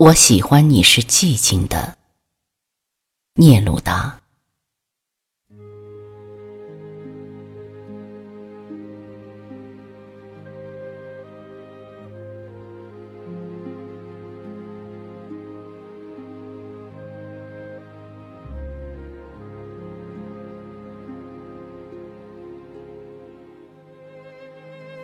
[0.00, 1.98] 我喜欢你是寂静的，
[3.34, 4.18] 聂鲁达。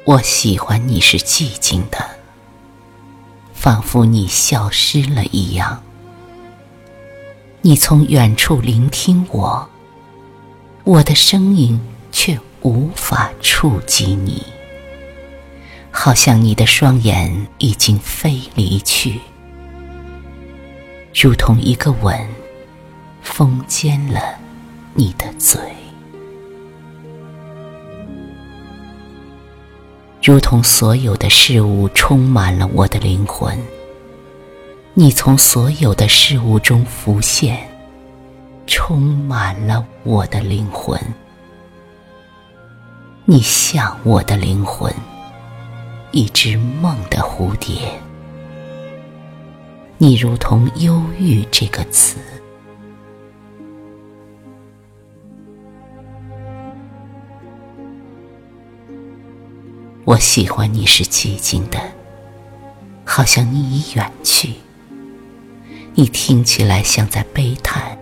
[0.07, 2.16] 我喜欢你是寂静的，
[3.67, 5.83] 仿佛你消失了一样。
[7.63, 9.69] 你从远处聆听我，
[10.85, 11.81] 我的声音
[12.13, 14.41] 却无法触及你，
[15.91, 19.21] 好像你的双眼已经飞离去，
[21.13, 22.17] 如同一个吻
[23.21, 24.39] 封缄了
[24.95, 25.59] 你的嘴。
[30.27, 33.57] 如同所有的事物充满了我的灵魂，
[34.93, 37.59] 你从所有的事物中浮现，
[38.67, 41.01] 充满了我的灵魂。
[43.25, 44.93] 你像我的灵魂，
[46.11, 47.89] 一只梦的蝴蝶。
[49.97, 52.17] 你如同忧郁这个词。
[60.07, 61.81] 我喜欢你是寂静的，
[63.05, 64.53] 好像你已远去。
[65.97, 67.99] 你听起来像在悲叹，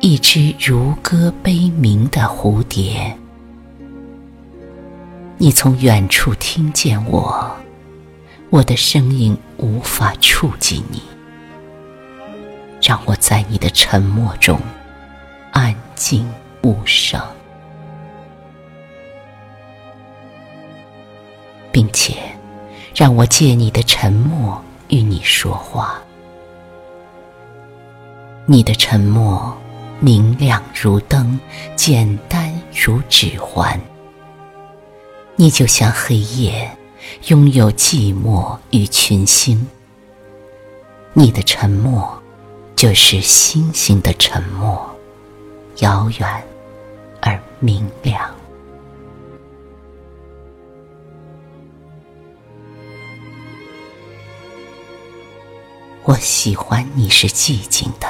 [0.00, 3.16] 一只如歌悲鸣的蝴蝶。
[5.38, 7.56] 你从远处听见我，
[8.50, 11.00] 我的声音无法触及你，
[12.82, 14.60] 让我在你的沉默中
[15.52, 16.28] 安静
[16.62, 17.22] 无声。
[21.72, 22.16] 并且，
[22.94, 26.00] 让我借你的沉默与你说话。
[28.46, 29.56] 你的沉默
[30.00, 31.38] 明亮如灯，
[31.76, 33.80] 简单如指环。
[35.36, 36.70] 你就像黑夜，
[37.28, 39.66] 拥有寂寞与群星。
[41.12, 42.20] 你的沉默，
[42.74, 44.84] 就是星星的沉默，
[45.78, 46.44] 遥远
[47.20, 48.28] 而明亮。
[56.04, 58.08] 我喜欢你是寂静的，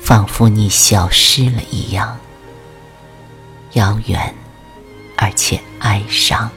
[0.00, 2.16] 仿佛你消失了一样，
[3.72, 4.32] 遥远
[5.16, 6.48] 而且哀伤，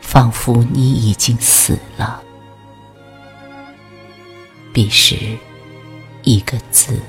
[0.00, 2.22] 仿佛你已经死了。
[4.72, 5.36] 彼时，
[6.22, 7.02] 一个字，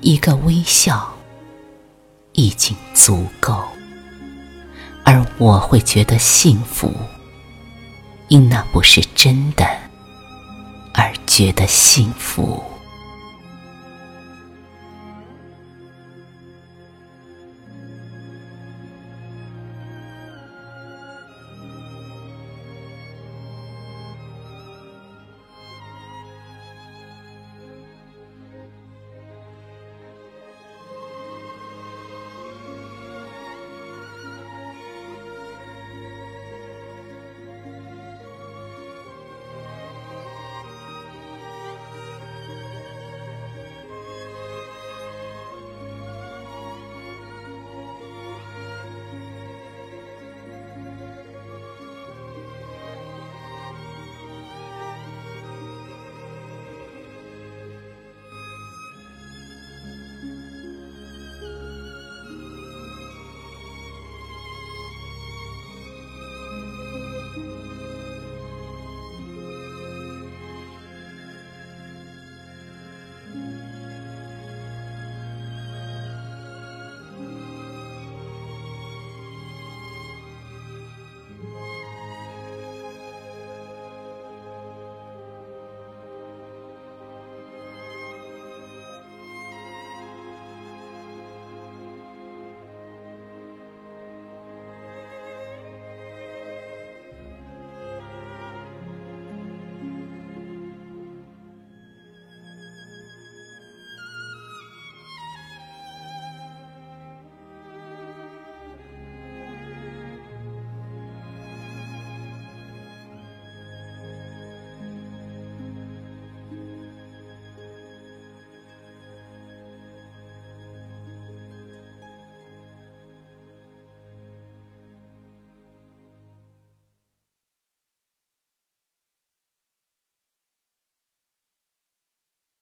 [0.00, 1.12] 一个微笑，
[2.32, 3.64] 已经足够，
[5.04, 6.92] 而我会觉得幸福，
[8.28, 9.87] 因那不是真的。
[11.38, 12.77] 觉得幸福。